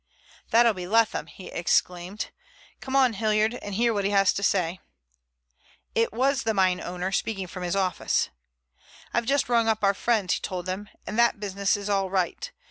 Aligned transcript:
"That'll 0.49 0.73
be 0.73 0.87
Leatham," 0.87 1.27
he 1.27 1.49
exclaimed. 1.49 2.31
"Come 2.79 2.95
on, 2.95 3.13
Hilliard, 3.13 3.53
and 3.61 3.75
hear 3.75 3.93
what 3.93 4.03
he 4.03 4.09
has 4.09 4.33
to 4.33 4.41
say." 4.41 4.79
It 5.93 6.11
was 6.11 6.41
the 6.41 6.55
mineowner 6.55 7.11
speaking 7.11 7.45
from 7.45 7.61
his 7.61 7.75
office. 7.75 8.29
"I've 9.13 9.25
just 9.27 9.47
rung 9.47 9.67
up 9.67 9.83
our 9.83 9.93
friends," 9.93 10.33
he 10.33 10.39
told 10.39 10.65
them, 10.65 10.89
"and 11.05 11.19
that 11.19 11.39
business 11.39 11.77
is 11.77 11.87
all 11.87 12.09
right. 12.09 12.51